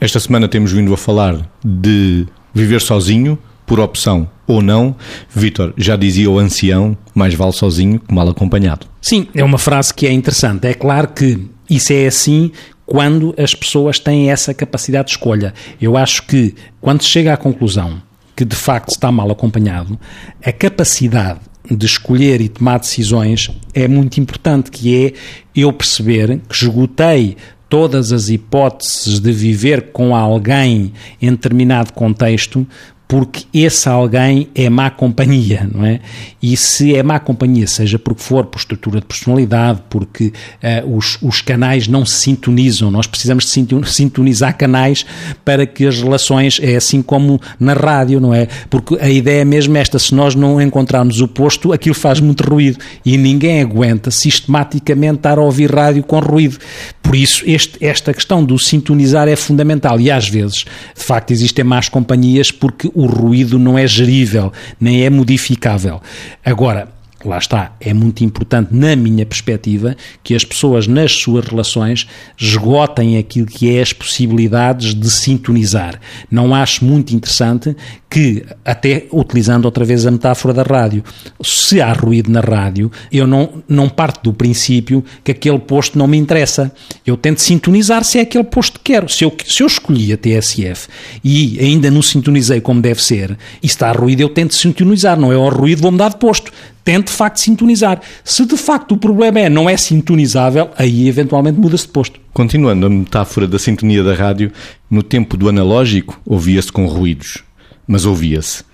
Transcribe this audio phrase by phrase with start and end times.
[0.00, 4.96] Esta semana temos vindo a falar de viver sozinho, por opção ou não.
[5.28, 8.86] Vítor, já dizia o ancião, mais vale sozinho que mal acompanhado.
[9.00, 10.66] Sim, é uma frase que é interessante.
[10.66, 12.50] É claro que isso é assim
[12.86, 15.52] quando as pessoas têm essa capacidade de escolha.
[15.78, 18.02] Eu acho que quando se chega à conclusão
[18.34, 20.00] que de facto está mal acompanhado,
[20.42, 21.40] a capacidade
[21.70, 25.12] de escolher e tomar decisões é muito importante, que é
[25.54, 27.36] eu perceber que esgotei
[27.70, 30.92] todas as hipóteses de viver com alguém
[31.22, 32.66] em determinado contexto,
[33.10, 35.98] porque esse alguém é má companhia, não é?
[36.40, 41.18] E se é má companhia, seja porque for, por estrutura de personalidade, porque uh, os,
[41.20, 45.04] os canais não se sintonizam, nós precisamos de sintonizar canais
[45.44, 48.46] para que as relações, é assim como na rádio, não é?
[48.70, 52.48] Porque a ideia é mesmo esta, se nós não encontrarmos o posto, aquilo faz muito
[52.48, 56.58] ruído e ninguém aguenta sistematicamente estar a ouvir rádio com ruído.
[57.02, 60.64] Por isso, este, esta questão do sintonizar é fundamental e às vezes,
[60.96, 66.00] de facto, existem más companhias porque o ruído não é gerível, nem é modificável.
[66.44, 66.88] Agora,
[67.24, 73.18] lá está, é muito importante, na minha perspectiva, que as pessoas nas suas relações esgotem
[73.18, 76.00] aquilo que é as possibilidades de sintonizar.
[76.30, 77.76] Não acho muito interessante
[78.08, 81.04] que, até utilizando outra vez a metáfora da rádio,
[81.42, 86.08] se há ruído na rádio, eu não, não parto do princípio que aquele posto não
[86.08, 86.72] me interessa.
[87.06, 89.08] Eu tento sintonizar se é aquele posto que quero.
[89.08, 90.88] Se eu, se eu escolhi a TSF
[91.22, 95.36] e ainda não sintonizei como deve ser, e está ruído, eu tento sintonizar, não é
[95.36, 96.50] ao ruído, vou mudar de posto
[96.84, 98.00] tente de facto sintonizar.
[98.24, 102.20] Se de facto o problema é não é sintonizável, aí eventualmente muda-se de posto.
[102.32, 104.52] Continuando a metáfora da sintonia da rádio,
[104.90, 107.38] no tempo do analógico ouvia-se com ruídos,
[107.86, 108.64] mas ouvia-se.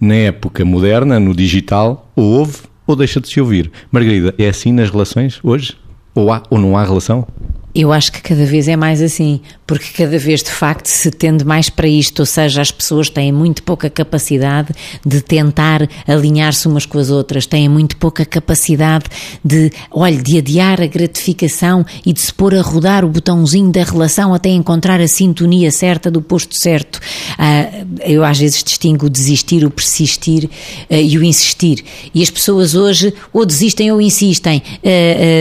[0.00, 3.70] Na época moderna, no digital, ou ouve ou deixa de se ouvir.
[3.90, 5.76] Margarida, é assim nas relações hoje?
[6.14, 7.26] Ou há ou não há relação?
[7.74, 11.44] Eu acho que cada vez é mais assim, porque cada vez de facto se tende
[11.44, 14.72] mais para isto, ou seja, as pessoas têm muito pouca capacidade
[15.04, 19.06] de tentar alinhar-se umas com as outras, têm muito pouca capacidade
[19.44, 23.82] de, olha, de adiar a gratificação e de se pôr a rodar o botãozinho da
[23.82, 26.96] relação até encontrar a sintonia certa do posto certo.
[26.96, 31.84] Uh, eu às vezes distingo o desistir, o persistir uh, e o insistir.
[32.14, 34.62] E as pessoas hoje ou desistem ou insistem.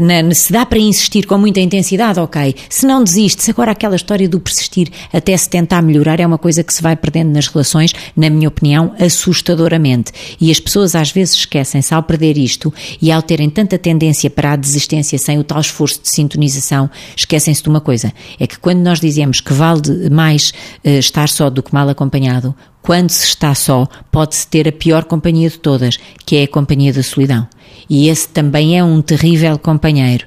[0.00, 2.54] Na, se dá para insistir com muita intensidade, ok.
[2.68, 6.62] Se não desistes, agora aquela história do persistir até se tentar melhorar é uma coisa
[6.62, 10.12] que se vai perdendo nas relações, na minha opinião, assustadoramente.
[10.40, 14.52] E as pessoas às vezes esquecem-se ao perder isto e ao terem tanta tendência para
[14.52, 18.80] a desistência sem o tal esforço de sintonização, esquecem-se de uma coisa: é que quando
[18.80, 20.50] nós dizemos que vale mais
[20.84, 25.04] uh, estar só do que mal acompanhado, quando se está só, pode-se ter a pior
[25.04, 27.48] companhia de todas, que é a companhia da solidão.
[27.90, 30.24] E esse também é um terrível companheiro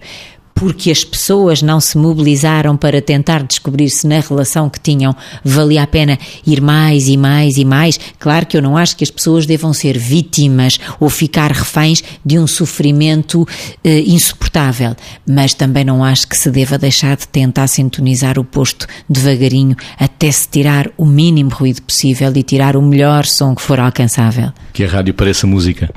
[0.60, 5.84] porque as pessoas não se mobilizaram para tentar descobrir se na relação que tinham valia
[5.84, 7.98] a pena ir mais e mais e mais.
[8.20, 12.38] Claro que eu não acho que as pessoas devam ser vítimas ou ficar reféns de
[12.38, 13.48] um sofrimento
[13.86, 18.86] eh, insuportável, mas também não acho que se deva deixar de tentar sintonizar o posto
[19.10, 23.80] devagarinho até se tirar o mínimo ruído possível e tirar o melhor som que for
[23.80, 24.52] alcançável.
[24.74, 25.90] Que a rádio pareça música.